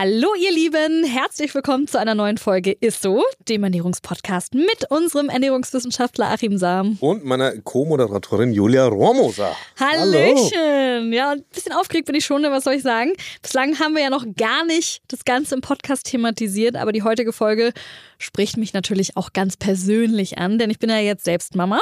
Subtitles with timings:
[0.00, 6.30] Hallo ihr Lieben, herzlich willkommen zu einer neuen Folge ISSO, dem Ernährungspodcast mit unserem Ernährungswissenschaftler
[6.30, 6.98] Achim Sam.
[7.00, 9.56] Und meiner Co-Moderatorin Julia Rohrmoser.
[9.76, 10.52] Hallöchen!
[10.54, 11.12] Hallo.
[11.12, 13.14] Ja, ein bisschen aufgeregt bin ich schon, ne, was soll ich sagen?
[13.42, 17.32] Bislang haben wir ja noch gar nicht das Ganze im Podcast thematisiert, aber die heutige
[17.32, 17.72] Folge
[18.18, 21.80] spricht mich natürlich auch ganz persönlich an, denn ich bin ja jetzt selbst Mama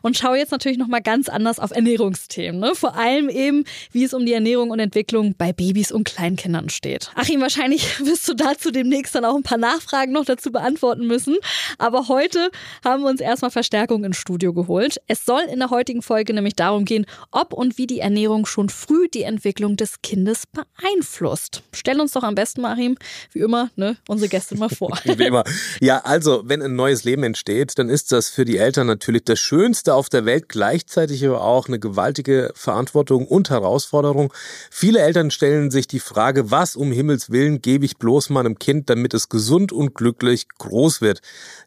[0.00, 2.60] und schaue jetzt natürlich nochmal ganz anders auf Ernährungsthemen.
[2.60, 2.74] Ne?
[2.74, 7.10] Vor allem eben, wie es um die Ernährung und Entwicklung bei Babys und Kleinkindern steht.
[7.14, 11.36] Achim, wahrscheinlich wirst du dazu demnächst dann auch ein paar Nachfragen noch dazu beantworten müssen.
[11.78, 12.50] Aber heute
[12.84, 14.98] haben wir uns erstmal Verstärkung ins Studio geholt.
[15.06, 18.68] Es soll in der heutigen Folge nämlich darum gehen, ob und wie die Ernährung schon
[18.68, 21.62] früh die Entwicklung des Kindes beeinflusst.
[21.72, 22.96] Stell uns doch am besten, Achim,
[23.32, 24.98] wie immer, ne, unsere Gäste mal vor.
[25.04, 25.44] wie immer.
[25.80, 29.40] Ja, also, wenn ein neues Leben entsteht, dann ist das für die Eltern natürlich das
[29.40, 34.32] Schönste auf der Welt, gleichzeitig aber auch eine gewaltige Verantwortung und Herausforderung.
[34.70, 38.90] Viele Eltern stellen sich die Frage, was um Himmels Willen gebe ich bloß meinem Kind,
[38.90, 41.20] damit es gesund und glücklich groß wird.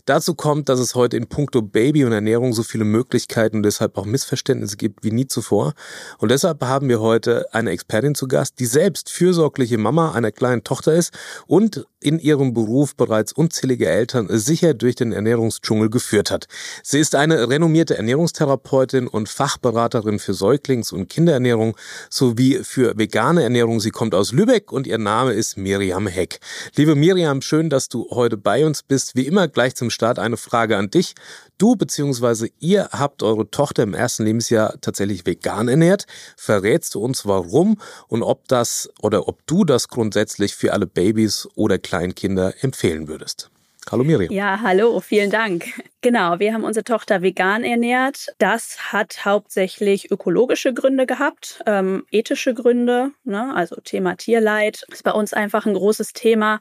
[0.06, 3.98] Dazu kommt, dass es heute in puncto Baby und Ernährung so viele Möglichkeiten und deshalb
[3.98, 5.74] auch Missverständnisse gibt wie nie zuvor.
[6.20, 10.64] Und deshalb haben wir heute eine Expertin zu Gast, die selbst fürsorgliche Mama einer kleinen
[10.64, 11.12] Tochter ist
[11.48, 16.48] und in ihrem Beruf bereits unzählige Eltern sicher durch den Ernährungsdschungel geführt hat.
[16.84, 21.76] Sie ist eine renommierte Ernährungstherapeutin und Fachberaterin für Säuglings- und Kinderernährung
[22.12, 23.80] sowie für vegane Ernährung.
[23.80, 26.40] Sie kommt aus Lübeck und ihr Name ist Miriam Heck.
[26.76, 29.16] Liebe Miriam, schön, dass du heute bei uns bist.
[29.16, 31.16] Wie immer gleich zum Start eine Frage an dich.
[31.58, 32.50] Du bzw.
[32.60, 36.06] ihr habt eure Tochter im ersten Lebensjahr tatsächlich vegan ernährt.
[36.38, 41.48] Verrätst du uns warum und ob das oder ob du das grundsätzlich für alle Babys
[41.56, 43.50] oder Kleinkinder empfehlen würdest?
[43.92, 44.32] Hallo Miriam.
[44.34, 45.66] Ja, hallo, vielen Dank.
[46.02, 48.28] Genau, wir haben unsere Tochter vegan ernährt.
[48.40, 53.54] Das hat hauptsächlich ökologische Gründe gehabt, ähm, ethische Gründe, ne?
[53.56, 56.60] also Thema Tierleid ist bei uns einfach ein großes Thema.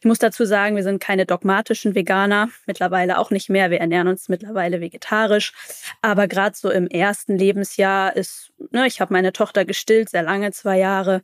[0.00, 3.70] Ich muss dazu sagen, wir sind keine dogmatischen Veganer, mittlerweile auch nicht mehr.
[3.70, 5.52] Wir ernähren uns mittlerweile vegetarisch.
[6.02, 10.52] Aber gerade so im ersten Lebensjahr ist, ne, ich habe meine Tochter gestillt, sehr lange,
[10.52, 11.22] zwei Jahre,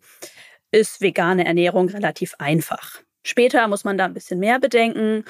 [0.70, 3.02] ist vegane Ernährung relativ einfach.
[3.22, 5.24] Später muss man da ein bisschen mehr bedenken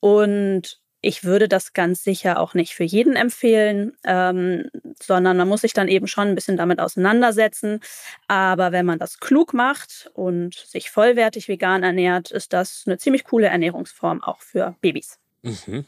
[0.00, 4.70] und ich würde das ganz sicher auch nicht für jeden empfehlen, ähm,
[5.02, 7.80] sondern man muss sich dann eben schon ein bisschen damit auseinandersetzen.
[8.28, 13.24] Aber wenn man das klug macht und sich vollwertig vegan ernährt, ist das eine ziemlich
[13.24, 15.21] coole Ernährungsform auch für Babys.
[15.42, 15.84] Mhm.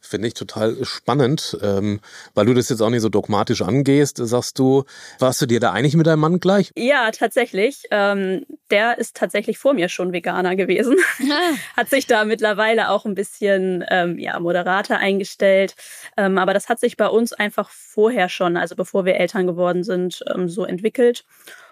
[0.00, 2.00] Finde ich total spannend, ähm,
[2.34, 4.16] weil du das jetzt auch nicht so dogmatisch angehst.
[4.18, 4.84] Sagst du,
[5.18, 6.72] warst du dir da einig mit deinem Mann gleich?
[6.76, 7.84] Ja, tatsächlich.
[7.90, 10.96] Ähm, der ist tatsächlich vor mir schon Veganer gewesen.
[11.20, 11.54] Ah.
[11.76, 15.74] hat sich da mittlerweile auch ein bisschen ähm, ja, moderater eingestellt.
[16.16, 19.84] Ähm, aber das hat sich bei uns einfach vorher schon, also bevor wir Eltern geworden
[19.84, 21.24] sind, ähm, so entwickelt.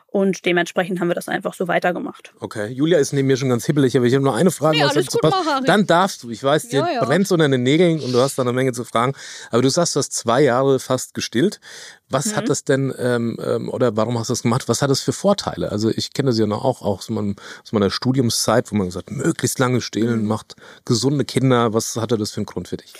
[0.08, 2.32] Und dementsprechend haben wir das einfach so weitergemacht.
[2.40, 4.78] Okay, Julia ist neben mir schon ganz hibbelig, aber ich habe nur eine Frage.
[4.78, 6.30] Ja, alles gut, mach, Dann darfst du.
[6.30, 7.04] Ich weiß, dir ja, ja.
[7.04, 9.14] brennt unter den Nägeln und du hast da eine Menge zu fragen.
[9.50, 11.60] Aber du sagst, du hast zwei Jahre fast gestillt.
[12.08, 12.36] Was mhm.
[12.36, 14.68] hat das denn, ähm, ähm, oder warum hast du das gemacht?
[14.68, 15.72] Was hat das für Vorteile?
[15.72, 18.86] Also ich kenne das ja noch auch, auch aus, meinem, aus meiner Studiumszeit, wo man
[18.86, 20.28] gesagt möglichst lange stillen, mhm.
[20.28, 21.74] macht gesunde Kinder.
[21.74, 22.94] Was hatte das für einen Grund für dich?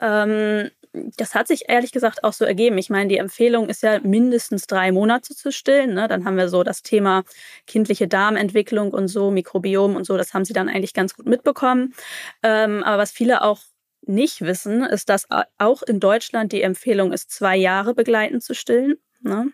[0.00, 2.76] Ähm, das hat sich ehrlich gesagt auch so ergeben.
[2.78, 5.94] Ich meine, die Empfehlung ist ja mindestens drei Monate zu stillen.
[5.94, 6.08] Ne?
[6.08, 7.22] Dann haben wir so das Thema
[7.66, 10.16] kindliche Darmentwicklung und so, Mikrobiom und so.
[10.16, 11.94] Das haben sie dann eigentlich ganz gut mitbekommen.
[12.42, 13.60] Ähm, aber was viele auch
[14.02, 15.26] nicht wissen, ist, dass
[15.58, 18.96] auch in Deutschland die Empfehlung ist, zwei Jahre begleitend zu stillen.
[19.20, 19.52] Ne?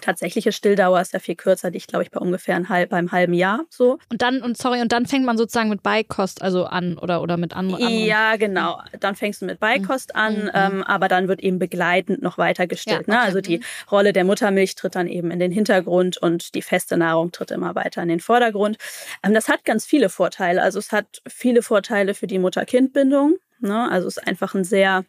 [0.00, 3.12] Tatsächliche Stilldauer ist ja viel kürzer, die ich glaube ich bei ungefähr ein halb, beim
[3.12, 3.98] halben Jahr so.
[4.10, 7.36] Und dann, und sorry, und dann fängt man sozusagen mit Beikost also an oder, oder
[7.36, 7.88] mit anderen.
[7.88, 8.80] Ja, genau.
[9.00, 10.50] Dann fängst du mit Beikost an, mhm.
[10.54, 13.06] ähm, aber dann wird eben begleitend noch weiter gestillt.
[13.08, 13.18] Ja, ne?
[13.18, 13.20] okay.
[13.20, 13.20] ne?
[13.20, 13.60] Also die.
[13.90, 17.74] Rolle der Muttermilch tritt dann eben in den Hintergrund und die feste Nahrung tritt immer
[17.74, 18.76] weiter in den Vordergrund.
[19.22, 20.62] Ähm, das hat ganz viele Vorteile.
[20.62, 23.36] Also es hat viele Vorteile für die Mutter-Kind-Bindung.
[23.60, 23.90] Ne?
[23.90, 25.04] Also es ist einfach ein sehr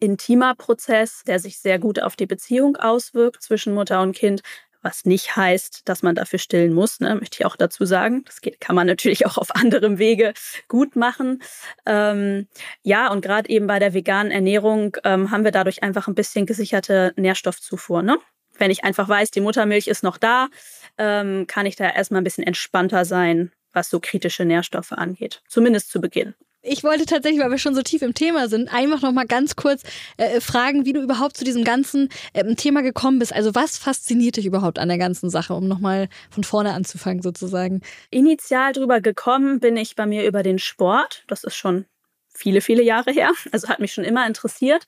[0.00, 4.42] intimer Prozess, der sich sehr gut auf die Beziehung auswirkt zwischen Mutter und Kind.
[4.80, 8.22] Was nicht heißt, dass man dafür stillen muss, ne, möchte ich auch dazu sagen.
[8.26, 10.32] Das geht, kann man natürlich auch auf anderem Wege
[10.68, 11.42] gut machen.
[11.84, 12.46] Ähm,
[12.82, 16.46] ja, und gerade eben bei der veganen Ernährung ähm, haben wir dadurch einfach ein bisschen
[16.46, 18.02] gesicherte Nährstoffzufuhr.
[18.02, 18.18] Ne?
[18.56, 20.48] Wenn ich einfach weiß, die Muttermilch ist noch da,
[20.96, 25.42] ähm, kann ich da erstmal ein bisschen entspannter sein, was so kritische Nährstoffe angeht.
[25.48, 26.34] Zumindest zu Beginn
[26.68, 29.56] ich wollte tatsächlich, weil wir schon so tief im Thema sind, einfach noch mal ganz
[29.56, 29.82] kurz
[30.16, 33.32] äh, fragen, wie du überhaupt zu diesem ganzen äh, Thema gekommen bist.
[33.32, 37.22] Also was fasziniert dich überhaupt an der ganzen Sache, um noch mal von vorne anzufangen
[37.22, 37.82] sozusagen?
[38.10, 41.24] Initial drüber gekommen bin ich bei mir über den Sport.
[41.28, 41.86] Das ist schon
[42.28, 43.32] viele, viele Jahre her.
[43.52, 44.84] Also hat mich schon immer interessiert.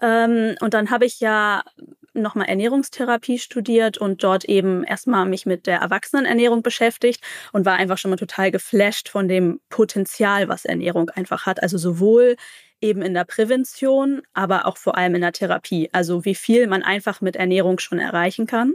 [0.00, 1.64] Ähm, und dann habe ich ja
[2.14, 7.22] nochmal Ernährungstherapie studiert und dort eben erstmal mich mit der Erwachsenenernährung beschäftigt
[7.52, 11.62] und war einfach schon mal total geflasht von dem Potenzial, was Ernährung einfach hat.
[11.62, 12.36] Also sowohl
[12.80, 15.88] eben in der Prävention, aber auch vor allem in der Therapie.
[15.92, 18.74] Also wie viel man einfach mit Ernährung schon erreichen kann.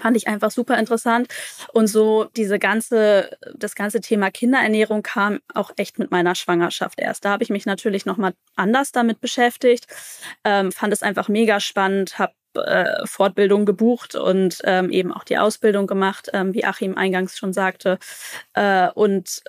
[0.00, 1.28] Fand ich einfach super interessant.
[1.72, 7.24] Und so diese ganze, das ganze Thema Kinderernährung kam auch echt mit meiner Schwangerschaft erst.
[7.24, 9.86] Da habe ich mich natürlich nochmal anders damit beschäftigt,
[10.44, 15.38] ähm, fand es einfach mega spannend, habe äh, Fortbildung gebucht und ähm, eben auch die
[15.38, 17.98] Ausbildung gemacht, ähm, wie Achim eingangs schon sagte.
[18.54, 19.42] Äh, und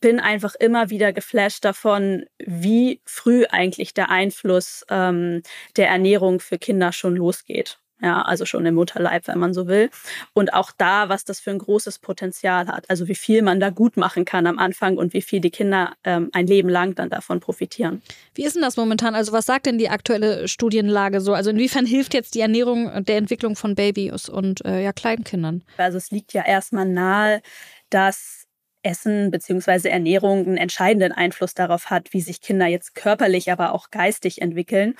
[0.00, 5.42] bin einfach immer wieder geflasht davon, wie früh eigentlich der Einfluss ähm,
[5.76, 7.81] der Ernährung für Kinder schon losgeht.
[8.02, 9.88] Ja, also schon im Mutterleib, wenn man so will.
[10.32, 12.90] Und auch da, was das für ein großes Potenzial hat.
[12.90, 15.92] Also wie viel man da gut machen kann am Anfang und wie viel die Kinder
[16.02, 18.02] ähm, ein Leben lang dann davon profitieren.
[18.34, 19.14] Wie ist denn das momentan?
[19.14, 21.32] Also was sagt denn die aktuelle Studienlage so?
[21.32, 25.62] Also inwiefern hilft jetzt die Ernährung der Entwicklung von Babys und äh, ja, Kleinkindern?
[25.76, 27.40] Also es liegt ja erstmal nahe,
[27.88, 28.46] dass
[28.82, 29.88] Essen bzw.
[29.88, 34.94] Ernährung einen entscheidenden Einfluss darauf hat, wie sich Kinder jetzt körperlich, aber auch geistig entwickeln.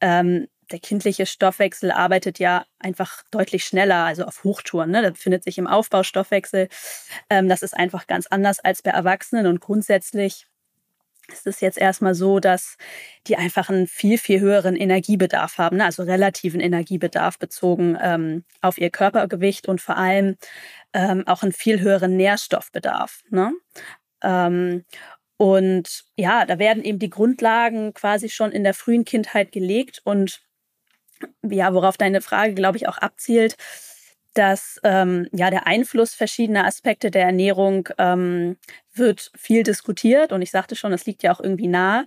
[0.00, 4.90] Ähm, der kindliche Stoffwechsel arbeitet ja einfach deutlich schneller, also auf Hochtouren.
[4.90, 5.02] Ne?
[5.02, 6.68] Der befindet sich im Aufbaustoffwechsel.
[7.28, 10.46] Ähm, das ist einfach ganz anders als bei Erwachsenen und grundsätzlich
[11.32, 12.76] ist es jetzt erstmal so, dass
[13.26, 15.84] die einfach einen viel, viel höheren Energiebedarf haben, ne?
[15.84, 20.36] also relativen Energiebedarf bezogen ähm, auf ihr Körpergewicht und vor allem
[20.92, 23.22] ähm, auch einen viel höheren Nährstoffbedarf.
[23.30, 23.52] Ne?
[24.22, 24.84] Ähm,
[25.36, 30.42] und ja, da werden eben die Grundlagen quasi schon in der frühen Kindheit gelegt und
[31.42, 33.56] ja, worauf deine Frage, glaube ich, auch abzielt,
[34.34, 38.56] dass ähm, ja der Einfluss verschiedener Aspekte der Ernährung ähm,
[38.94, 42.06] wird viel diskutiert und ich sagte schon, es liegt ja auch irgendwie nahe.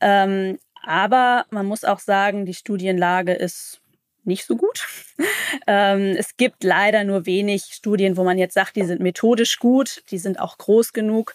[0.00, 3.80] Ähm, aber man muss auch sagen, die Studienlage ist
[4.24, 4.86] nicht so gut.
[5.66, 10.02] ähm, es gibt leider nur wenig Studien, wo man jetzt sagt, die sind methodisch gut,
[10.10, 11.34] die sind auch groß genug.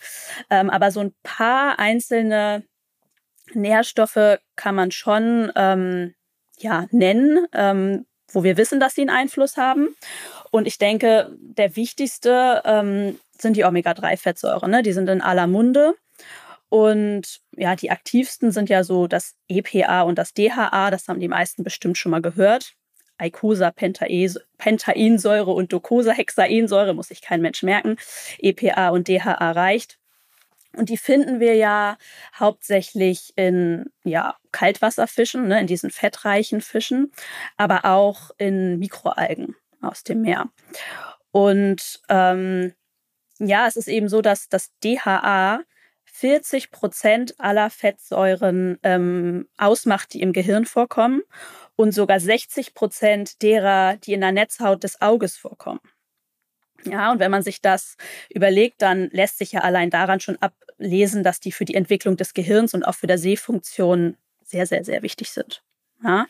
[0.49, 2.63] Ähm, aber so ein paar einzelne
[3.53, 6.13] Nährstoffe kann man schon ähm,
[6.59, 9.95] ja, nennen, ähm, wo wir wissen, dass sie einen Einfluss haben.
[10.51, 14.69] Und ich denke, der wichtigste ähm, sind die Omega-3-Fettsäuren.
[14.69, 14.83] Ne?
[14.83, 15.95] Die sind in aller Munde.
[16.69, 20.91] Und ja, die aktivsten sind ja so das EPA und das DHA.
[20.91, 22.73] Das haben die meisten bestimmt schon mal gehört.
[23.17, 27.97] Eicosa, Pentainsäure und Docosahexaensäure, muss sich kein Mensch merken.
[28.39, 29.97] EPA und DHA reicht.
[30.77, 31.97] Und die finden wir ja
[32.37, 37.11] hauptsächlich in ja, Kaltwasserfischen, ne, in diesen fettreichen Fischen,
[37.57, 40.49] aber auch in Mikroalgen aus dem Meer.
[41.31, 42.73] Und ähm,
[43.39, 45.61] ja, es ist eben so, dass das DHA
[46.05, 51.21] 40 Prozent aller Fettsäuren ähm, ausmacht, die im Gehirn vorkommen
[51.75, 55.79] und sogar 60 Prozent derer, die in der Netzhaut des Auges vorkommen.
[56.85, 57.97] Ja, und wenn man sich das
[58.29, 62.33] überlegt, dann lässt sich ja allein daran schon ablesen, dass die für die Entwicklung des
[62.33, 65.63] Gehirns und auch für der Sehfunktion sehr, sehr, sehr wichtig sind.
[66.03, 66.27] Ja,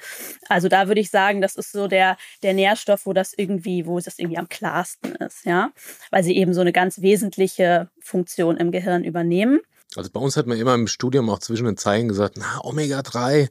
[0.48, 3.98] also da würde ich sagen, das ist so der, der Nährstoff, wo das irgendwie, wo
[3.98, 5.72] es irgendwie am klarsten ist, ja,
[6.10, 9.60] weil sie eben so eine ganz wesentliche Funktion im Gehirn übernehmen.
[9.96, 13.50] Also bei uns hat man immer im Studium auch zwischen den Zeilen gesagt, na, Omega-3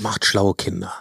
[0.00, 0.92] macht schlaue Kinder.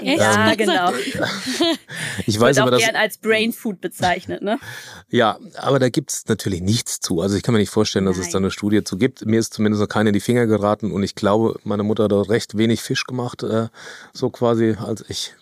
[0.00, 0.92] Ja, ähm, genau.
[2.26, 4.58] ich weiß Wird aber, auch dass, gern als Brain Food bezeichnet, ne?
[5.08, 7.20] Ja, aber da gibt es natürlich nichts zu.
[7.20, 8.26] Also ich kann mir nicht vorstellen, dass Nein.
[8.26, 9.24] es da eine Studie zu gibt.
[9.24, 12.12] Mir ist zumindest noch keine in die Finger geraten und ich glaube, meine Mutter hat
[12.12, 13.68] dort recht wenig Fisch gemacht, äh,
[14.12, 15.34] so quasi, als ich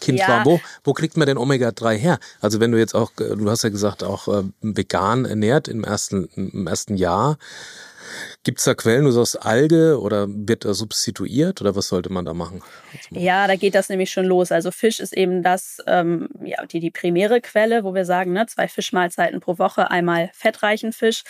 [0.00, 0.28] Kind ja.
[0.28, 0.44] war.
[0.44, 2.18] Wo, wo kriegt man denn Omega-3 her?
[2.40, 5.84] Also wenn du jetzt auch, äh, du hast ja gesagt, auch äh, vegan ernährt im
[5.84, 7.38] ersten, im ersten Jahr.
[8.42, 12.24] Gibt es da Quellen nur aus Alge oder wird da substituiert oder was sollte man
[12.24, 12.62] da machen?
[13.10, 14.50] Ja, da geht das nämlich schon los.
[14.50, 18.46] Also Fisch ist eben das, ähm, ja, die, die primäre Quelle, wo wir sagen, ne,
[18.46, 21.22] zwei Fischmahlzeiten pro Woche, einmal fettreichen Fisch,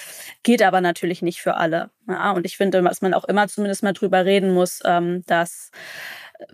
[0.44, 1.90] geht aber natürlich nicht für alle.
[2.06, 5.72] Ja, und ich finde, dass man auch immer zumindest mal drüber reden muss, ähm, dass,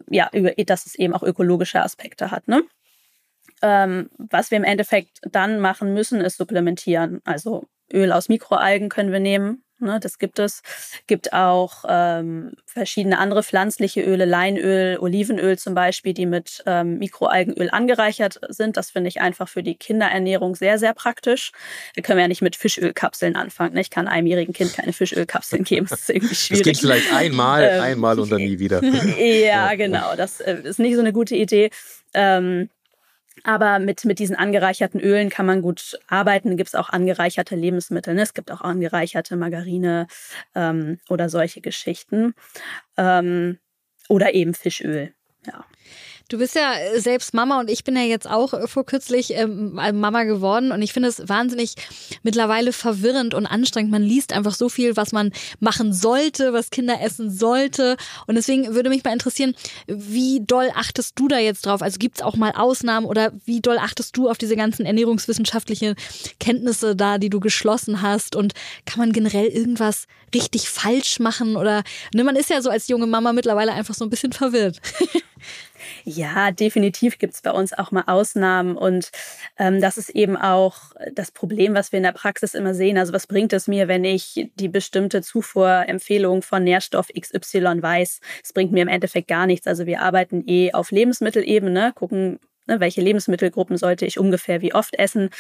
[0.09, 2.49] ja, dass es eben auch ökologische Aspekte hat.
[2.49, 2.63] Ne?
[3.61, 7.21] Ähm, was wir im Endeffekt dann machen müssen, ist supplementieren.
[7.25, 9.63] Also Öl aus Mikroalgen können wir nehmen.
[9.79, 10.63] Ne, das gibt es.
[11.07, 17.69] Gibt auch ähm, verschiedene andere pflanzliche Öle, Leinöl, Olivenöl zum Beispiel, die mit ähm, Mikroalgenöl
[17.71, 18.79] angereichert sind.
[18.79, 21.53] Das finde ich einfach für die Kinderernährung sehr, sehr praktisch.
[21.95, 23.75] Da können wir ja nicht mit Fischölkapseln anfangen.
[23.75, 23.83] Ne?
[23.83, 25.87] Ich kann einem jährigen Kind keine Fischölkapseln geben.
[25.91, 26.65] Das ist irgendwie schwierig.
[26.65, 28.83] Das geht vielleicht einmal, ähm, einmal und dann nie wieder.
[29.19, 30.17] ja, genau.
[30.17, 31.69] Das äh, ist nicht so eine gute Idee.
[32.15, 32.71] Ähm,
[33.45, 36.57] aber mit, mit diesen angereicherten Ölen kann man gut arbeiten.
[36.57, 38.15] Gibt es auch angereicherte Lebensmittel.
[38.15, 38.23] Ne?
[38.23, 40.07] Es gibt auch angereicherte Margarine
[40.55, 42.35] ähm, oder solche Geschichten.
[42.97, 43.59] Ähm,
[44.09, 45.13] oder eben Fischöl.
[45.47, 45.65] Ja.
[46.29, 49.33] Du bist ja äh, selbst Mama und ich bin ja jetzt auch äh, vor kürzlich
[49.35, 51.75] ähm, Mama geworden und ich finde es wahnsinnig
[52.25, 53.93] mittlerweile verwirrend und anstrengend.
[53.93, 55.31] Man liest einfach so viel, was man
[55.61, 59.55] machen sollte, was Kinder essen sollte und deswegen würde mich mal interessieren,
[59.87, 61.81] wie doll achtest du da jetzt drauf?
[61.81, 65.95] Also gibt es auch mal Ausnahmen oder wie doll achtest du auf diese ganzen ernährungswissenschaftlichen
[66.41, 68.53] Kenntnisse da, die du geschlossen hast und
[68.85, 73.07] kann man generell irgendwas richtig falsch machen oder ne, man ist ja so als junge
[73.07, 74.81] Mama mittlerweile einfach so ein bisschen verwirrt.
[76.05, 79.11] Ja, definitiv gibt es bei uns auch mal Ausnahmen und
[79.59, 82.99] ähm, das ist eben auch das Problem, was wir in der Praxis immer sehen.
[82.99, 88.21] Also was bringt es mir, wenn ich die bestimmte Zufuhrempfehlung von Nährstoff XY weiß?
[88.43, 89.67] Es bringt mir im Endeffekt gar nichts.
[89.67, 94.99] Also wir arbeiten eh auf Lebensmittelebene, gucken, ne, welche Lebensmittelgruppen sollte ich ungefähr wie oft
[94.99, 95.31] essen.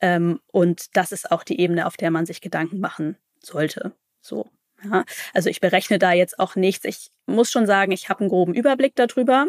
[0.00, 3.92] Ähm, und das ist auch die Ebene, auf der man sich Gedanken machen sollte.
[4.20, 4.48] So.
[4.82, 6.84] Ja, also ich berechne da jetzt auch nichts.
[6.84, 9.46] Ich muss schon sagen, ich habe einen groben Überblick darüber.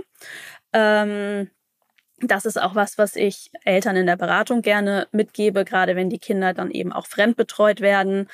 [0.74, 1.50] Ähm,
[2.20, 6.20] das ist auch was, was ich Eltern in der Beratung gerne mitgebe, gerade wenn die
[6.20, 8.27] Kinder dann eben auch fremdbetreut werden.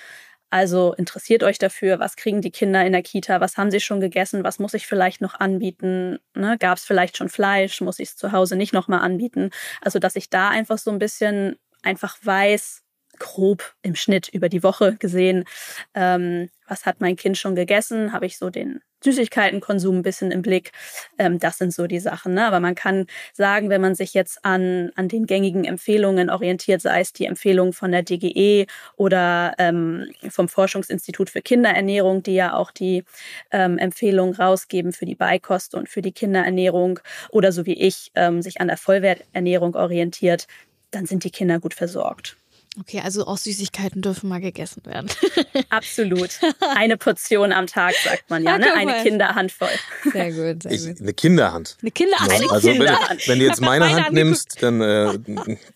[0.52, 4.02] Also interessiert euch dafür, was kriegen die Kinder in der Kita, was haben sie schon
[4.02, 6.58] gegessen, was muss ich vielleicht noch anbieten, ne?
[6.60, 9.52] gab es vielleicht schon Fleisch, muss ich es zu Hause nicht nochmal anbieten.
[9.80, 12.84] Also dass ich da einfach so ein bisschen einfach weiß,
[13.22, 15.46] grob im Schnitt über die Woche gesehen,
[15.94, 20.42] ähm, was hat mein Kind schon gegessen, habe ich so den Süßigkeitenkonsum ein bisschen im
[20.42, 20.72] Blick.
[21.18, 22.34] Ähm, das sind so die Sachen.
[22.34, 22.46] Ne?
[22.46, 27.02] Aber man kann sagen, wenn man sich jetzt an, an den gängigen Empfehlungen orientiert, sei
[27.02, 32.72] es die Empfehlung von der DGE oder ähm, vom Forschungsinstitut für Kinderernährung, die ja auch
[32.72, 33.04] die
[33.52, 37.00] ähm, Empfehlungen rausgeben für die Beikost und für die Kinderernährung
[37.30, 40.48] oder so wie ich ähm, sich an der Vollwerternährung orientiert,
[40.92, 42.38] dann sind die Kinder gut versorgt.
[42.80, 45.10] Okay, also auch Süßigkeiten dürfen mal gegessen werden.
[45.70, 46.30] Absolut.
[46.74, 48.74] Eine Portion am Tag, sagt man ja, ne?
[48.74, 49.68] Eine Kinderhand voll.
[50.10, 50.96] Sehr gut, sehr gut.
[50.96, 51.78] Ich, eine Kinderhand.
[51.82, 52.32] Eine Kinderhand.
[52.32, 53.10] Ja, also Kinderhand.
[53.10, 55.20] Wenn, wenn, du jetzt meine, meine Hand nimmst, dann, äh,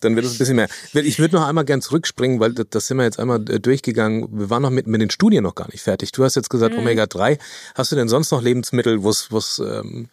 [0.00, 0.68] dann wird es ein bisschen mehr.
[0.94, 4.28] Ich würde noch einmal gern zurückspringen, weil das, das sind wir jetzt einmal äh, durchgegangen.
[4.32, 6.12] Wir waren noch mit, mit den Studien noch gar nicht fertig.
[6.12, 6.80] Du hast jetzt gesagt mhm.
[6.80, 7.38] Omega-3.
[7.74, 10.08] Hast du denn sonst noch Lebensmittel, wo es ähm,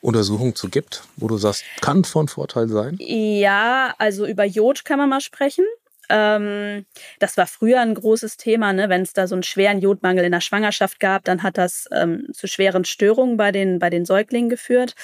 [0.00, 2.96] Untersuchungen zu gibt, wo du sagst, kann von Vorteil sein?
[2.98, 5.64] Ja, also über Jod kann man mal sprechen.
[6.08, 6.86] Ähm,
[7.18, 8.88] das war früher ein großes Thema, ne?
[8.88, 12.26] wenn es da so einen schweren Jodmangel in der Schwangerschaft gab, dann hat das ähm,
[12.32, 14.94] zu schweren Störungen bei den, bei den Säuglingen geführt.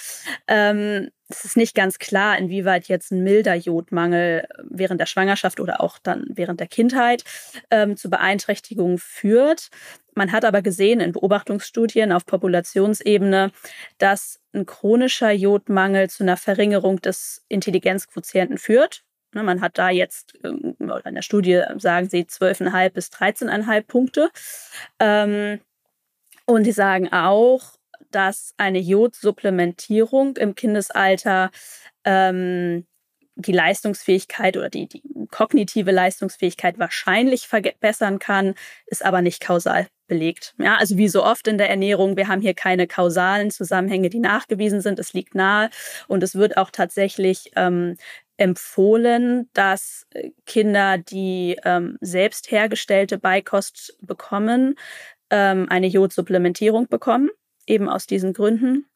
[0.47, 5.81] Ähm, es ist nicht ganz klar, inwieweit jetzt ein milder Jodmangel während der Schwangerschaft oder
[5.81, 7.23] auch dann während der Kindheit
[7.71, 9.71] ähm, zu Beeinträchtigungen führt.
[10.15, 13.53] Man hat aber gesehen in Beobachtungsstudien auf Populationsebene,
[13.99, 19.05] dass ein chronischer Jodmangel zu einer Verringerung des Intelligenzquotienten führt.
[19.33, 24.31] Ne, man hat da jetzt ähm, in der Studie sagen sie 12,5 bis 13,5 Punkte.
[24.99, 25.61] Ähm,
[26.47, 27.75] und die sagen auch,
[28.11, 31.51] dass eine Jodsupplementierung im Kindesalter
[32.05, 32.87] ähm,
[33.37, 38.55] die Leistungsfähigkeit oder die, die kognitive Leistungsfähigkeit wahrscheinlich verbessern kann,
[38.87, 40.55] ist aber nicht kausal belegt.
[40.59, 44.19] Ja, also wie so oft in der Ernährung, wir haben hier keine kausalen Zusammenhänge, die
[44.19, 44.99] nachgewiesen sind.
[44.99, 45.71] Es liegt nahe
[46.09, 47.97] und es wird auch tatsächlich ähm,
[48.41, 54.77] empfohlen, dass äh, Kinder, die ähm, selbst hergestellte Beikost bekommen,
[55.29, 57.29] ähm, eine Jodsupplementierung bekommen,
[57.67, 58.87] eben aus diesen Gründen.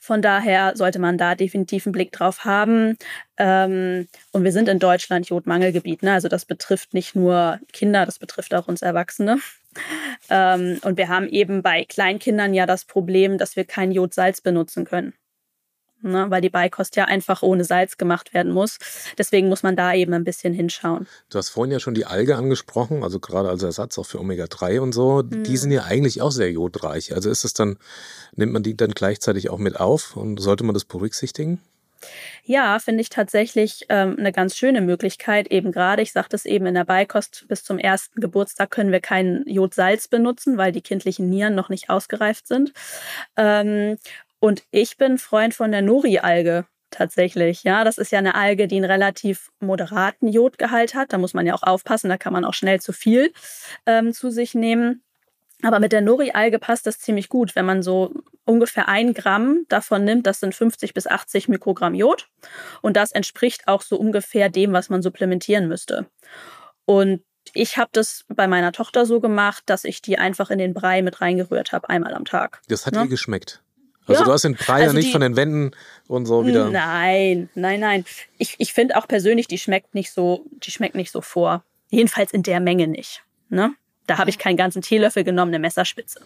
[0.00, 2.98] Von daher sollte man da definitiv einen Blick drauf haben.
[3.38, 6.02] Ähm, und wir sind in Deutschland Jodmangelgebiet.
[6.02, 6.12] Ne?
[6.12, 9.38] Also das betrifft nicht nur Kinder, das betrifft auch uns Erwachsene.
[10.30, 14.84] Ähm, und wir haben eben bei Kleinkindern ja das Problem, dass wir kein Jodsalz benutzen
[14.84, 15.14] können
[16.02, 18.78] ne, weil die Beikost ja einfach ohne Salz gemacht werden muss.
[19.18, 21.06] Deswegen muss man da eben ein bisschen hinschauen.
[21.30, 24.80] Du hast vorhin ja schon die Alge angesprochen, also gerade als Ersatz auch für Omega-3
[24.80, 25.22] und so.
[25.22, 25.44] Mhm.
[25.44, 27.14] Die sind ja eigentlich auch sehr jodreich.
[27.14, 27.78] Also ist es dann,
[28.34, 31.60] nimmt man die dann gleichzeitig auch mit auf und sollte man das berücksichtigen?
[32.44, 35.48] Ja, finde ich tatsächlich ähm, eine ganz schöne Möglichkeit.
[35.50, 39.00] Eben gerade, ich sagte es eben in der Beikost, bis zum ersten Geburtstag können wir
[39.00, 42.72] kein Jodsalz benutzen, weil die kindlichen Nieren noch nicht ausgereift sind.
[43.36, 43.96] Ähm,
[44.46, 47.64] und ich bin Freund von der Nori-Alge tatsächlich.
[47.64, 51.12] Ja, das ist ja eine Alge, die einen relativ moderaten Jodgehalt hat.
[51.12, 53.32] Da muss man ja auch aufpassen, da kann man auch schnell zu viel
[53.86, 55.02] ähm, zu sich nehmen.
[55.62, 57.56] Aber mit der Nori-Alge passt das ziemlich gut.
[57.56, 62.28] Wenn man so ungefähr ein Gramm davon nimmt, das sind 50 bis 80 Mikrogramm Jod.
[62.82, 66.06] Und das entspricht auch so ungefähr dem, was man supplementieren müsste.
[66.84, 70.72] Und ich habe das bei meiner Tochter so gemacht, dass ich die einfach in den
[70.72, 72.60] Brei mit reingerührt habe, einmal am Tag.
[72.68, 73.02] Das hat ja?
[73.02, 73.62] ihr geschmeckt.
[74.06, 75.72] Also ja, du hast den Brei also ja nicht die, von den Wänden
[76.06, 76.70] und so wieder.
[76.70, 78.04] Nein, nein, nein.
[78.38, 81.64] Ich, ich finde auch persönlich, die schmeckt nicht so, die schmeckt nicht so vor.
[81.90, 83.22] Jedenfalls in der Menge nicht.
[83.48, 83.74] Ne?
[84.06, 86.20] Da habe ich keinen ganzen Teelöffel genommen, eine Messerspitze.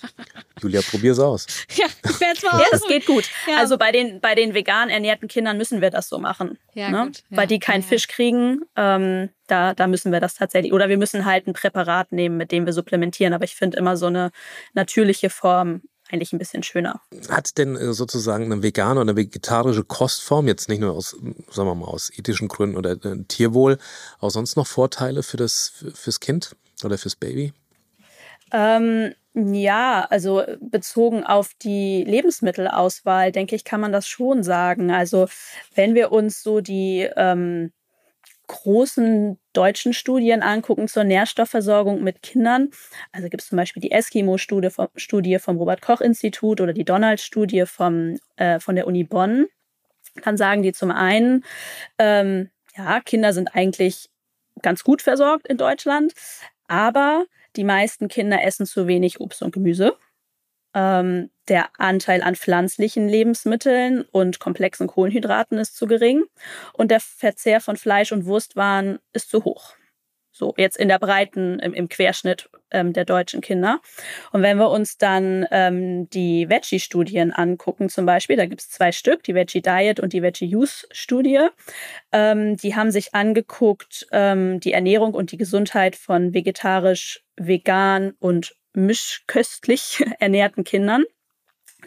[0.62, 1.46] Julia, probier's aus.
[1.76, 3.24] Ja, ich werde mal Ja, das geht gut.
[3.46, 3.58] Ja.
[3.58, 6.58] Also bei den, bei den vegan ernährten Kindern müssen wir das so machen.
[6.74, 7.06] Ja, ne?
[7.06, 7.22] gut.
[7.28, 7.88] Ja, Weil die keinen ja.
[7.88, 10.72] Fisch kriegen, ähm, da, da müssen wir das tatsächlich.
[10.72, 13.34] Oder wir müssen halt ein Präparat nehmen, mit dem wir supplementieren.
[13.34, 14.30] Aber ich finde immer so eine
[14.72, 17.00] natürliche Form eigentlich ein bisschen schöner.
[17.28, 21.16] Hat denn äh, sozusagen eine vegane oder eine vegetarische Kostform, jetzt nicht nur aus,
[21.50, 23.78] sagen wir mal, aus ethischen Gründen oder äh, Tierwohl,
[24.18, 26.56] auch sonst noch Vorteile für das, fürs Kind?
[26.84, 27.52] oder fürs Baby?
[28.52, 34.90] Ähm, ja, also bezogen auf die Lebensmittelauswahl, denke ich, kann man das schon sagen.
[34.90, 35.28] Also
[35.74, 37.72] wenn wir uns so die ähm,
[38.48, 42.70] großen deutschen Studien angucken zur Nährstoffversorgung mit Kindern,
[43.12, 44.88] also gibt es zum Beispiel die Eskimo-Studie vom,
[45.38, 47.64] vom Robert-Koch-Institut oder die Donald-Studie
[48.36, 49.46] äh, von der Uni Bonn,
[50.22, 51.44] dann sagen die zum einen,
[51.98, 54.08] ähm, ja, Kinder sind eigentlich
[54.62, 56.12] ganz gut versorgt in Deutschland,
[56.68, 57.24] aber
[57.56, 59.96] die meisten Kinder essen zu wenig Obst und Gemüse.
[60.74, 66.24] Ähm, der Anteil an pflanzlichen Lebensmitteln und komplexen Kohlenhydraten ist zu gering
[66.72, 69.74] und der Verzehr von Fleisch und Wurstwaren ist zu hoch.
[70.32, 73.80] So, jetzt in der breiten, im, im Querschnitt ähm, der deutschen Kinder.
[74.32, 78.90] Und wenn wir uns dann ähm, die Veggie-Studien angucken, zum Beispiel, da gibt es zwei
[78.92, 81.48] Stück, die Veggie Diet und die Veggie Use Studie.
[82.10, 88.54] Ähm, die haben sich angeguckt, ähm, die Ernährung und die Gesundheit von vegetarisch, vegan und
[88.74, 91.04] mischköstlich ernährten Kindern.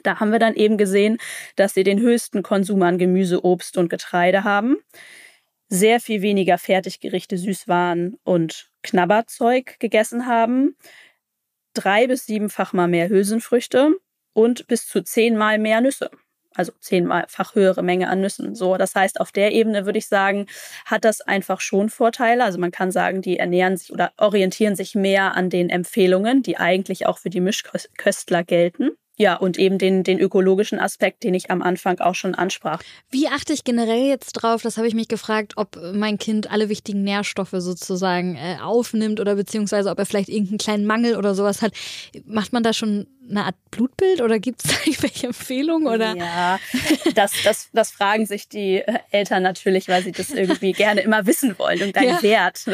[0.04, 1.18] Da haben wir dann eben gesehen,
[1.56, 4.78] dass sie den höchsten Konsum an Gemüse, Obst und Getreide haben
[5.74, 10.78] sehr viel weniger Fertiggerichte, Süßwaren und Knabberzeug gegessen haben,
[11.74, 13.96] drei bis siebenfach mal mehr Hülsenfrüchte
[14.34, 16.12] und bis zu zehnmal mehr Nüsse.
[16.56, 18.56] Also zehnmalfach höhere Menge an Nüssen.
[18.56, 20.48] So, das heißt, auf der Ebene würde ich sagen,
[20.86, 22.44] hat das einfach schon Vorteile.
[22.44, 26.58] Also man kann sagen, die ernähren sich oder orientieren sich mehr an den Empfehlungen, die
[26.58, 28.92] eigentlich auch für die Mischköstler gelten.
[29.16, 32.82] Ja, und eben den, den ökologischen Aspekt, den ich am Anfang auch schon ansprach.
[33.12, 34.64] Wie achte ich generell jetzt drauf?
[34.64, 39.36] Das habe ich mich gefragt, ob mein Kind alle wichtigen Nährstoffe sozusagen äh, aufnimmt oder
[39.36, 41.74] beziehungsweise ob er vielleicht irgendeinen kleinen Mangel oder sowas hat.
[42.26, 45.88] Macht man da schon eine Art Blutbild oder gibt es da irgendwelche Empfehlungen?
[45.88, 46.16] Oder?
[46.16, 46.60] Ja,
[47.16, 51.26] das, das, das fragen sich die äh, Eltern natürlich, weil sie das irgendwie gerne immer
[51.26, 51.82] wissen wollen.
[51.82, 52.24] Und dein ja.
[52.24, 52.66] Wert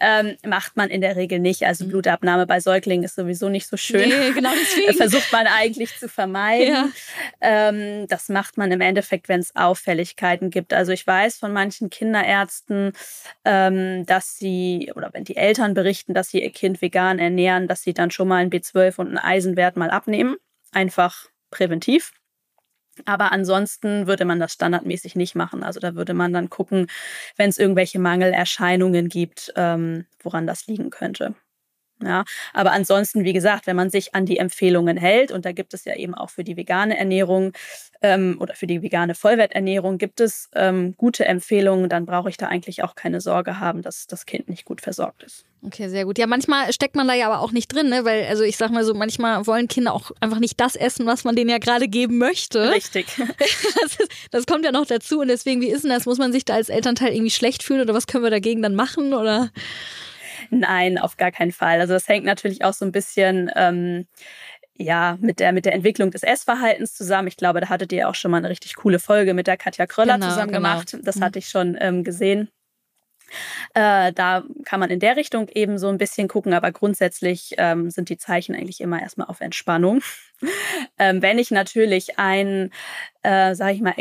[0.00, 1.64] ähm, macht man in der Regel nicht.
[1.64, 1.90] Also mhm.
[1.90, 4.08] Blutabnahme bei Säuglingen ist sowieso nicht so schön.
[4.08, 4.92] Nee, genau deswegen.
[4.96, 6.74] Versucht man eigentlich zu vermeiden.
[6.74, 6.88] Ja.
[7.40, 10.72] Ähm, das macht man im Endeffekt, wenn es Auffälligkeiten gibt.
[10.72, 12.92] Also ich weiß von manchen Kinderärzten,
[13.44, 17.82] ähm, dass sie, oder wenn die Eltern berichten, dass sie ihr Kind vegan ernähren, dass
[17.82, 20.36] sie dann schon mal ein B12 und ein Eisenwert Wert mal abnehmen.
[20.72, 22.12] Einfach präventiv.
[23.04, 25.62] Aber ansonsten würde man das standardmäßig nicht machen.
[25.62, 26.88] Also da würde man dann gucken,
[27.36, 31.36] wenn es irgendwelche Mangelerscheinungen gibt, ähm, woran das liegen könnte.
[32.04, 35.74] Ja, aber ansonsten, wie gesagt, wenn man sich an die Empfehlungen hält, und da gibt
[35.74, 37.52] es ja eben auch für die vegane Ernährung
[38.02, 42.48] ähm, oder für die vegane Vollwerternährung gibt es ähm, gute Empfehlungen, dann brauche ich da
[42.48, 45.44] eigentlich auch keine Sorge haben, dass das Kind nicht gut versorgt ist.
[45.64, 46.18] Okay, sehr gut.
[46.18, 48.04] Ja, manchmal steckt man da ja aber auch nicht drin, ne?
[48.04, 51.22] Weil, also ich sag mal so, manchmal wollen Kinder auch einfach nicht das essen, was
[51.22, 52.70] man denen ja gerade geben möchte.
[52.70, 53.06] Richtig.
[53.82, 56.06] Das, ist, das kommt ja noch dazu und deswegen, wie ist denn das?
[56.06, 58.74] Muss man sich da als Elternteil irgendwie schlecht fühlen oder was können wir dagegen dann
[58.74, 59.14] machen?
[59.14, 59.50] Oder?
[60.50, 61.80] Nein, auf gar keinen Fall.
[61.80, 64.06] Also das hängt natürlich auch so ein bisschen ähm,
[64.76, 67.28] ja, mit der, mit der Entwicklung des Essverhaltens zusammen.
[67.28, 69.86] Ich glaube, da hattet ihr auch schon mal eine richtig coole Folge mit der Katja
[69.86, 70.68] Kröller genau, zusammen genau.
[70.68, 70.96] gemacht.
[71.02, 71.24] Das mhm.
[71.24, 72.48] hatte ich schon ähm, gesehen.
[73.74, 77.90] Äh, da kann man in der Richtung eben so ein bisschen gucken, aber grundsätzlich ähm,
[77.90, 80.02] sind die Zeichen eigentlich immer erstmal auf Entspannung.
[80.98, 82.70] ähm, wenn ich natürlich ein,
[83.22, 83.94] äh, sage ich mal,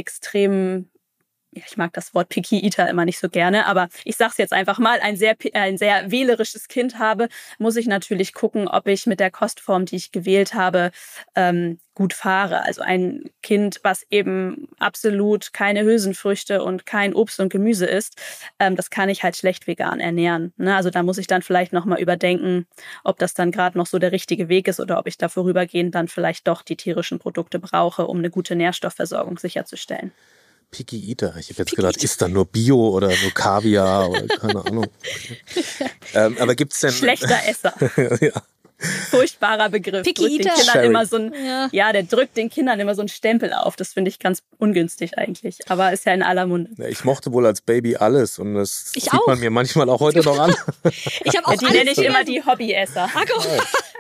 [1.56, 4.38] extrem ich mag das Wort Picky Eater immer nicht so gerne, aber ich sage es
[4.38, 8.88] jetzt einfach mal, ein sehr, ein sehr wählerisches Kind habe, muss ich natürlich gucken, ob
[8.88, 10.92] ich mit der Kostform, die ich gewählt habe,
[11.36, 12.64] ähm, gut fahre.
[12.64, 18.20] Also ein Kind, was eben absolut keine Hülsenfrüchte und kein Obst und Gemüse isst,
[18.60, 20.54] ähm, das kann ich halt schlecht vegan ernähren.
[20.58, 20.76] Ne?
[20.76, 22.66] Also da muss ich dann vielleicht nochmal überdenken,
[23.04, 25.96] ob das dann gerade noch so der richtige Weg ist oder ob ich da vorübergehend
[25.96, 30.12] dann vielleicht doch die tierischen Produkte brauche, um eine gute Nährstoffversorgung sicherzustellen.
[30.72, 31.36] Picky Eater.
[31.38, 34.88] Ich habe jetzt gedacht, ist da nur Bio oder nur Kaviar oder keine Ahnung.
[36.14, 36.92] ähm, aber gibt's denn.
[36.92, 37.74] Schlechter Esser.
[38.22, 38.32] ja.
[39.12, 40.02] Furchtbarer Begriff.
[40.04, 40.56] Picky drückt den Eater.
[40.56, 40.88] Kindern Sherry.
[40.88, 41.70] immer so ein, Ja.
[41.72, 41.92] ja.
[41.94, 43.76] der drückt den Kindern immer so einen Stempel auf.
[43.76, 45.60] Das finde ich ganz ungünstig eigentlich.
[45.70, 46.72] Aber ist ja in aller Munde.
[46.78, 49.28] Ja, Ich mochte wohl als Baby alles und das Ich sieht auch.
[49.28, 50.56] man mir manchmal auch heute noch an.
[51.24, 53.08] Ich habe auch Ja, die alles nenne ich immer die Hobbyesser.
[53.14, 53.46] Guck.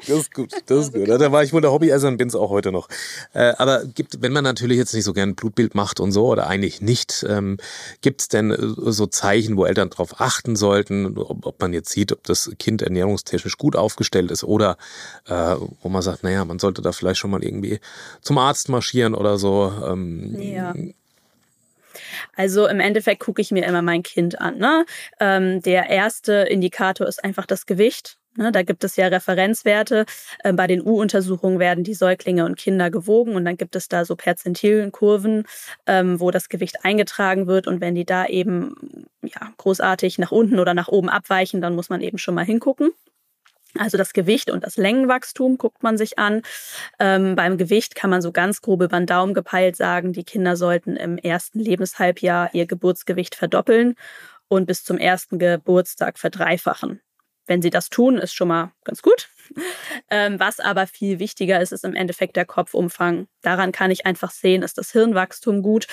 [0.07, 1.07] Das ist gut, das ist gut.
[1.07, 2.89] Da war ich wohl der Hobbyesser und bin es auch heute noch.
[3.33, 6.27] Äh, aber gibt, wenn man natürlich jetzt nicht so gern ein Blutbild macht und so,
[6.27, 7.57] oder eigentlich nicht, ähm,
[8.01, 8.57] gibt es denn äh,
[8.91, 12.81] so Zeichen, wo Eltern darauf achten sollten, ob, ob man jetzt sieht, ob das Kind
[12.81, 14.77] ernährungstechnisch gut aufgestellt ist oder
[15.27, 17.79] äh, wo man sagt, naja, man sollte da vielleicht schon mal irgendwie
[18.21, 19.71] zum Arzt marschieren oder so.
[19.85, 20.73] Ähm, Ja.
[22.35, 24.57] Also im Endeffekt gucke ich mir immer mein Kind an.
[24.57, 24.85] Ne?
[25.19, 28.17] Ähm, der erste Indikator ist einfach das Gewicht.
[28.37, 28.51] Ne?
[28.51, 30.05] Da gibt es ja Referenzwerte.
[30.43, 34.05] Ähm, bei den U-Untersuchungen werden die Säuglinge und Kinder gewogen und dann gibt es da
[34.05, 35.45] so Perzentilenkurven,
[35.85, 37.67] ähm, wo das Gewicht eingetragen wird.
[37.67, 41.89] Und wenn die da eben ja, großartig nach unten oder nach oben abweichen, dann muss
[41.89, 42.91] man eben schon mal hingucken.
[43.77, 46.41] Also das Gewicht und das Längenwachstum guckt man sich an.
[46.99, 50.57] Ähm, beim Gewicht kann man so ganz grob über den Daumen gepeilt sagen, die Kinder
[50.57, 53.95] sollten im ersten Lebenshalbjahr ihr Geburtsgewicht verdoppeln
[54.49, 57.01] und bis zum ersten Geburtstag verdreifachen.
[57.51, 59.27] Wenn sie das tun, ist schon mal ganz gut.
[60.09, 63.27] Ähm, was aber viel wichtiger ist, ist im Endeffekt der Kopfumfang.
[63.41, 65.85] Daran kann ich einfach sehen, ist das Hirnwachstum gut.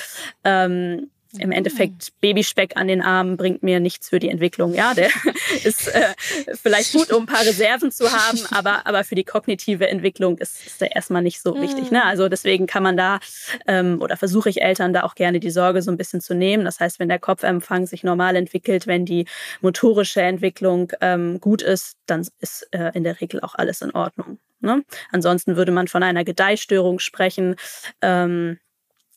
[0.44, 4.72] Ähm, im Endeffekt Babyspeck an den Armen bringt mir nichts für die Entwicklung.
[4.72, 5.10] Ja, der
[5.64, 6.14] ist äh,
[6.54, 10.64] vielleicht gut, um ein paar Reserven zu haben, aber, aber für die kognitive Entwicklung ist,
[10.66, 11.90] ist der erstmal nicht so wichtig.
[11.90, 12.04] Ne?
[12.04, 13.20] Also deswegen kann man da
[13.66, 16.64] ähm, oder versuche ich Eltern da auch gerne die Sorge so ein bisschen zu nehmen.
[16.64, 19.26] Das heißt, wenn der Kopfempfang sich normal entwickelt, wenn die
[19.60, 24.38] motorische Entwicklung ähm, gut ist, dann ist äh, in der Regel auch alles in Ordnung.
[24.60, 24.82] Ne?
[25.12, 27.56] Ansonsten würde man von einer Gedeihstörung sprechen.
[28.02, 28.58] Ähm,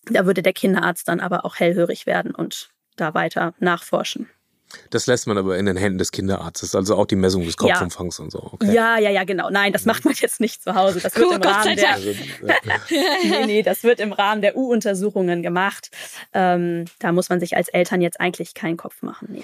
[0.05, 4.29] da würde der Kinderarzt dann aber auch hellhörig werden und da weiter nachforschen.
[4.89, 7.73] Das lässt man aber in den Händen des Kinderarztes, also auch die Messung des Ja.
[7.73, 8.39] Kopfumfangs und so.
[8.53, 8.73] Okay.
[8.73, 9.49] Ja, ja, ja, genau.
[9.49, 10.99] Nein, das macht man jetzt nicht zu Hause.
[10.99, 11.97] Das wird Cool, im Rahmen der,
[13.23, 15.89] nee, nee, das wird im Rahmen der U-Untersuchungen gemacht.
[16.33, 19.27] Ähm, da muss man sich als Eltern jetzt eigentlich keinen Kopf machen.
[19.31, 19.43] Nee.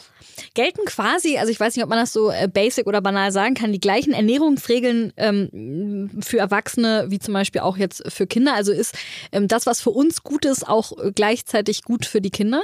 [0.53, 3.55] Gelten quasi, also ich weiß nicht, ob man das so äh, basic oder banal sagen
[3.55, 8.53] kann, die gleichen Ernährungsregeln ähm, für Erwachsene wie zum Beispiel auch jetzt für Kinder.
[8.53, 8.95] Also ist
[9.31, 12.61] ähm, das, was für uns gut ist, auch äh, gleichzeitig gut für die Kinder?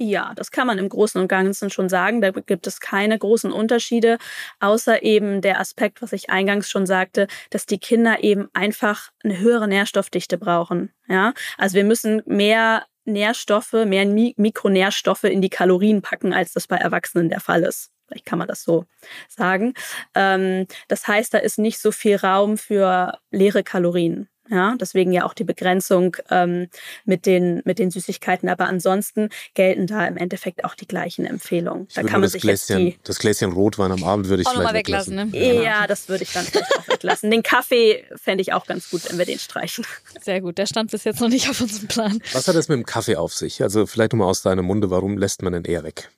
[0.00, 2.20] Ja, das kann man im Großen und Ganzen schon sagen.
[2.20, 4.18] Da gibt es keine großen Unterschiede,
[4.60, 9.38] außer eben der Aspekt, was ich eingangs schon sagte, dass die Kinder eben einfach eine
[9.40, 10.92] höhere Nährstoffdichte brauchen.
[11.08, 16.68] Ja, also wir müssen mehr Nährstoffe, mehr Mi Mikronährstoffe in die Kalorien packen, als das
[16.68, 17.90] bei Erwachsenen der Fall ist.
[18.06, 18.84] Vielleicht kann man das so
[19.28, 19.74] sagen.
[20.14, 24.28] Ähm, das heißt, da ist nicht so viel Raum für leere Kalorien.
[24.50, 26.68] Ja, deswegen ja auch die Begrenzung ähm,
[27.04, 28.48] mit, den, mit den Süßigkeiten.
[28.48, 31.86] Aber ansonsten gelten da im Endeffekt auch die gleichen Empfehlungen.
[31.88, 32.98] ich Da würde kann man das sich jetzt Gläschen, die.
[33.04, 35.62] das Gläschen Rotwein am Abend würde ich Auch noch vielleicht mal weglassen, ne?
[35.64, 37.30] Ja, das würde ich dann vielleicht auch weglassen.
[37.30, 39.84] Den Kaffee fände ich auch ganz gut, wenn wir den streichen.
[40.20, 42.18] Sehr gut, der stand bis jetzt noch nicht auf unserem Plan.
[42.32, 43.62] Was hat das mit dem Kaffee auf sich?
[43.62, 46.08] Also vielleicht nochmal aus deinem Munde, warum lässt man den eher weg?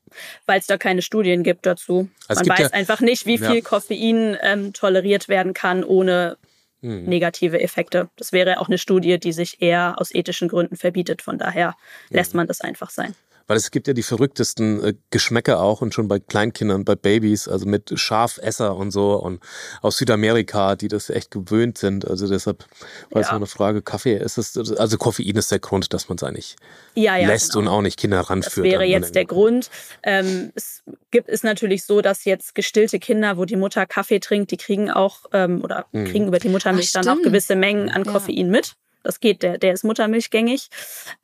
[0.46, 2.08] Weil es da keine Studien gibt dazu.
[2.28, 3.60] Es man gibt weiß ja- einfach nicht, wie viel Ja.
[3.60, 6.36] Koffein ähm, toleriert werden kann, ohne
[6.82, 7.04] Hm.
[7.04, 8.08] negative Effekte.
[8.16, 11.20] Das wäre auch eine Studie, die sich eher aus ethischen Gründen verbietet.
[11.20, 11.74] Von daher
[12.08, 13.14] lässt man das einfach sein.
[13.50, 17.48] Weil es gibt ja die verrücktesten äh, Geschmäcker auch und schon bei Kleinkindern, bei Babys,
[17.48, 19.40] also mit Schafesser und so und
[19.82, 22.06] aus Südamerika, die das echt gewöhnt sind.
[22.08, 22.64] Also deshalb
[23.10, 23.32] war es Ja.
[23.32, 26.54] noch eine Frage, Kaffee, ist es, also Koffein ist der Grund, dass man es eigentlich
[26.94, 27.26] Ja, ja.
[27.26, 27.62] lässt genau.
[27.62, 28.64] und auch nicht Kinder Das ranführt.
[28.64, 29.68] wäre an- an jetzt der Grund.
[30.04, 34.52] Ähm, es gibt es natürlich so, dass jetzt gestillte Kinder, wo die Mutter Kaffee trinkt,
[34.52, 36.04] die kriegen auch ähm, oder Mhm.
[36.04, 38.12] kriegen über die Muttermilch Ach, dann auch gewisse Mengen an Ja.
[38.12, 38.74] Koffein mit.
[39.02, 40.68] Das geht, der, der ist muttermilchgängig.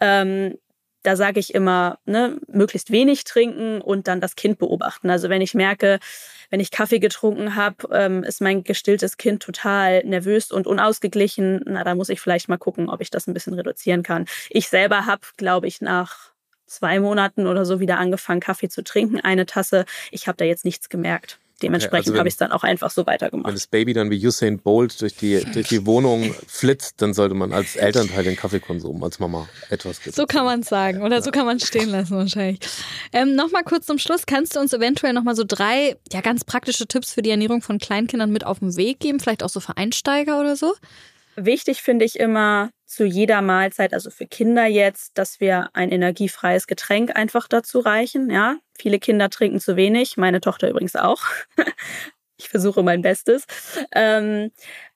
[0.00, 0.56] Ähm,
[1.06, 5.08] da sage ich immer, ne, möglichst wenig trinken und dann das Kind beobachten.
[5.08, 6.00] Also wenn ich merke,
[6.50, 11.62] wenn ich Kaffee getrunken habe, ähm, ist mein gestilltes Kind total nervös und unausgeglichen.
[11.64, 14.26] Na, da muss ich vielleicht mal gucken, ob ich das ein bisschen reduzieren kann.
[14.50, 16.32] Ich selber habe, glaube ich, nach
[16.66, 19.84] zwei Monaten oder so wieder angefangen, Kaffee zu trinken, eine Tasse.
[20.10, 21.38] Ich habe da jetzt nichts gemerkt.
[21.62, 23.54] Dementsprechend also wenn- habe ich es dann auch einfach so Wenn weitergemacht.
[23.54, 27.52] das Baby dann wie Usain Bolt durch die, durch die Wohnung flitzt, dann sollte man
[27.52, 31.46] als Elternteil den Kaffeekonsum als Mama etwas So kann man es sagen oder so kann
[31.46, 32.60] man es stehen lassen wahrscheinlich.
[33.12, 36.86] Ähm, Nochmal kurz zum Schluss, kannst du uns eventuell nochmal so drei ja, ganz praktische
[36.86, 39.18] Tipps für die Ernährung von Kleinkindern mit auf den Weg geben?
[39.18, 40.74] Vielleicht auch so für Einsteiger oder so?
[41.38, 46.66] Wichtig finde ich immer zu jeder Mahlzeit, also für Kinder jetzt, dass wir ein energiefreies
[46.66, 48.30] Getränk einfach dazu reichen.
[48.30, 51.22] Ja, viele Kinder trinken zu wenig, meine Tochter übrigens auch.
[52.38, 53.44] ich versuche mein Bestes.
[53.92, 54.50] Ähm,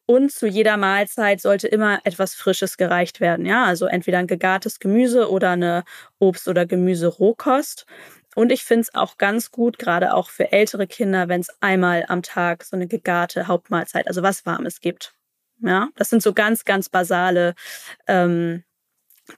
[0.06, 3.46] Und zu jeder Mahlzeit sollte immer etwas Frisches gereicht werden.
[3.46, 5.84] Ja, also entweder ein gegartes Gemüse oder eine
[6.20, 7.86] Obst- oder Gemüse-Rohkost.
[8.36, 12.04] Und ich finde es auch ganz gut, gerade auch für ältere Kinder, wenn es einmal
[12.08, 15.14] am Tag so eine gegarte Hauptmahlzeit, also was Warmes gibt.
[15.62, 17.54] Ja, das sind so ganz, ganz basale
[18.06, 18.64] ähm,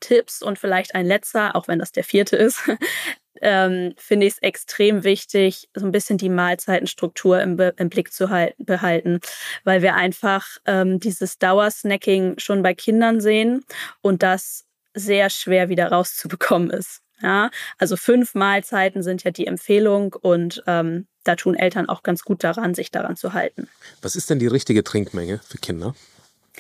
[0.00, 2.60] Tipps und vielleicht ein letzter, auch wenn das der vierte ist,
[3.40, 8.30] ähm, finde ich es extrem wichtig, so ein bisschen die Mahlzeitenstruktur im, im Blick zu
[8.30, 9.20] halten, behalten,
[9.64, 13.64] weil wir einfach ähm, dieses Dauersnacking schon bei Kindern sehen
[14.00, 17.00] und das sehr schwer wieder rauszubekommen ist.
[17.22, 22.22] Ja, also fünf Mahlzeiten sind ja die Empfehlung und ähm, da tun Eltern auch ganz
[22.22, 23.68] gut daran, sich daran zu halten.
[24.02, 25.94] Was ist denn die richtige Trinkmenge für Kinder?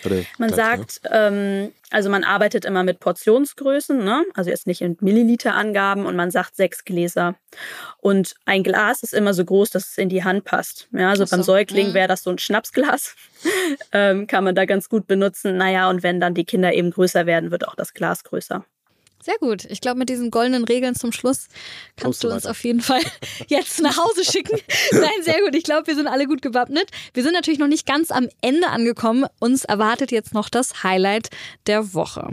[0.04, 4.24] Oder man sagt, ähm, also man arbeitet immer mit Portionsgrößen, ne?
[4.34, 7.34] also jetzt nicht in Milliliterangaben und man sagt sechs Gläser.
[7.98, 10.88] Und ein Glas ist immer so groß, dass es in die Hand passt.
[10.92, 11.94] Ja, also so, beim Säugling ja.
[11.94, 13.14] wäre das so ein Schnapsglas,
[13.92, 15.56] ähm, kann man da ganz gut benutzen.
[15.56, 18.64] Naja, und wenn dann die Kinder eben größer werden, wird auch das Glas größer.
[19.24, 19.66] Sehr gut.
[19.70, 21.46] Ich glaube, mit diesen goldenen Regeln zum Schluss
[21.96, 23.00] kannst du uns auf jeden Fall
[23.46, 24.58] jetzt nach Hause schicken.
[24.90, 25.54] Nein, sehr gut.
[25.54, 26.90] Ich glaube, wir sind alle gut gewappnet.
[27.14, 29.26] Wir sind natürlich noch nicht ganz am Ende angekommen.
[29.38, 31.30] Uns erwartet jetzt noch das Highlight
[31.68, 32.30] der Woche.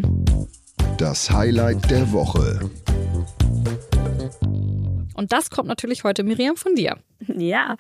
[0.98, 2.60] Das Highlight der Woche.
[5.20, 6.98] Und das kommt natürlich heute, Miriam, von dir.
[7.28, 7.76] Ja,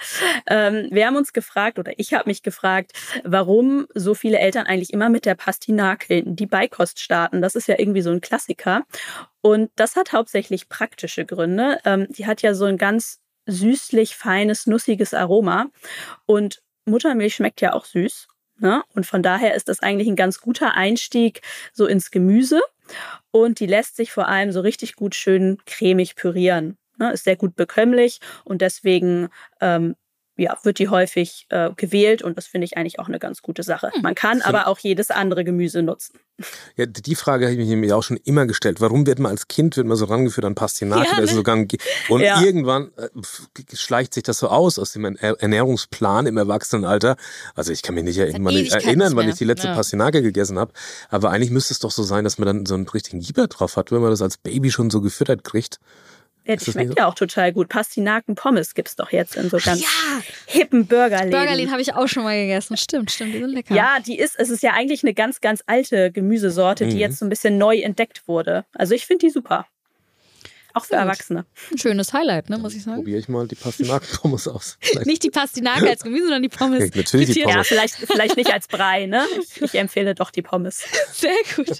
[0.45, 2.91] ähm, wir haben uns gefragt oder ich habe mich gefragt,
[3.23, 7.41] warum so viele Eltern eigentlich immer mit der Pastinake in die Beikost starten.
[7.41, 8.83] Das ist ja irgendwie so ein Klassiker.
[9.39, 11.79] Und das hat hauptsächlich praktische Gründe.
[11.85, 15.67] Ähm, die hat ja so ein ganz süßlich feines, nussiges Aroma.
[16.25, 18.27] Und Muttermilch schmeckt ja auch süß.
[18.57, 18.83] Ne?
[18.93, 21.39] Und von daher ist das eigentlich ein ganz guter Einstieg
[21.71, 22.59] so ins Gemüse.
[23.31, 26.75] Und die lässt sich vor allem so richtig gut schön cremig pürieren.
[26.99, 29.29] Ne, ist sehr gut bekömmlich und deswegen
[29.61, 29.95] ähm,
[30.39, 33.61] ja, wird die häufig äh, gewählt und das finde ich eigentlich auch eine ganz gute
[33.61, 33.91] Sache.
[33.93, 34.01] Hm.
[34.01, 36.17] Man kann aber auch jedes andere Gemüse nutzen.
[36.77, 38.79] Ja, die Frage habe ich mir auch schon immer gestellt.
[38.79, 41.09] Warum wird man als Kind wird man so rangeführt an Pastinake?
[41.11, 41.27] Ja, ne?
[41.27, 42.41] sogar und ja.
[42.41, 43.09] irgendwann äh,
[43.75, 47.17] schleicht sich das so aus aus dem Ernährungsplan im Erwachsenenalter.
[47.55, 49.75] Also ich kann mich nicht irgendwann nicht erinnern, wann ich die letzte ja.
[49.75, 50.71] Pastinake gegessen habe.
[51.09, 53.75] Aber eigentlich müsste es doch so sein, dass man dann so einen richtigen Gieber drauf
[53.75, 55.79] hat, wenn man das als Baby schon so gefüttert kriegt.
[56.49, 57.69] Ja, die schmeckt ja auch total gut.
[57.69, 59.87] Pastinaken Pommes gibt es doch jetzt in so ganz ja.
[60.47, 61.29] hippen Burgerläden.
[61.29, 62.75] Burgerläden habe ich auch schon mal gegessen.
[62.75, 63.75] Stimmt, stimmt, die sind lecker.
[63.75, 67.01] Ja, die ist, es ist ja eigentlich eine ganz, ganz alte Gemüsesorte, die mhm.
[67.01, 68.65] jetzt so ein bisschen neu entdeckt wurde.
[68.73, 69.67] Also ich finde die super.
[70.73, 71.01] Auch für Gut.
[71.01, 71.45] Erwachsene.
[71.71, 72.97] Ein schönes Highlight, ne, muss ich sagen.
[72.97, 74.79] Probiere ich mal die Pastinaken-Pommes aus.
[75.05, 76.79] nicht die Pastinake als Gemüse, sondern die Pommes.
[76.79, 77.55] Ja, natürlich die Pommes.
[77.55, 79.23] Ja, vielleicht, vielleicht nicht als Brei, ne?
[79.39, 80.83] Ich, ich empfehle doch die Pommes.
[81.13, 81.79] Sehr gut.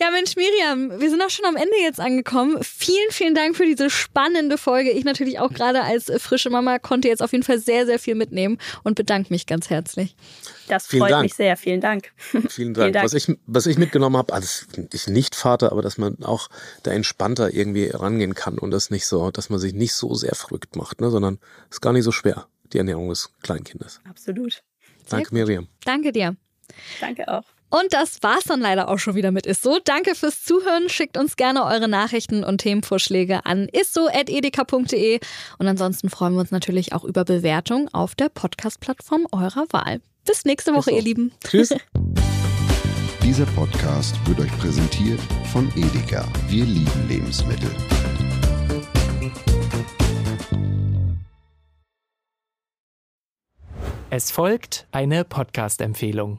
[0.00, 2.58] Ja, Mensch, Miriam, wir sind auch schon am Ende jetzt angekommen.
[2.62, 4.90] Vielen, vielen Dank für diese spannende Folge.
[4.90, 8.14] Ich natürlich auch gerade als frische Mama konnte jetzt auf jeden Fall sehr, sehr viel
[8.14, 10.16] mitnehmen und bedanke mich ganz herzlich.
[10.68, 11.22] Das freut Dank.
[11.22, 11.56] mich sehr.
[11.56, 12.12] Vielen Dank.
[12.16, 12.52] Vielen Dank.
[12.52, 13.04] Vielen Dank.
[13.04, 16.48] Was, ich, was ich mitgenommen habe, also ich nicht Vater, aber dass man auch
[16.82, 20.34] da entspannter irgendwie rangehen kann und das nicht so, dass man sich nicht so sehr
[20.34, 21.38] verrückt macht, ne, sondern
[21.70, 24.00] es ist gar nicht so schwer, die Ernährung des Kleinkindes.
[24.08, 24.62] Absolut.
[25.08, 25.68] Danke, Miriam.
[25.84, 26.36] Danke dir.
[27.00, 27.44] Danke auch.
[27.74, 29.80] Und das war's dann leider auch schon wieder mit Isso.
[29.84, 30.88] Danke fürs Zuhören.
[30.88, 35.18] Schickt uns gerne eure Nachrichten und Themenvorschläge an isso.edeka.de.
[35.58, 40.00] Und ansonsten freuen wir uns natürlich auch über Bewertungen auf der Podcast-Plattform eurer Wahl.
[40.24, 41.32] Bis nächste Woche, ihr Lieben.
[41.44, 41.74] Tschüss.
[43.24, 45.20] Dieser Podcast wird euch präsentiert
[45.52, 46.28] von Edeka.
[46.46, 47.70] Wir lieben Lebensmittel.
[54.10, 56.38] Es folgt eine Podcast-Empfehlung.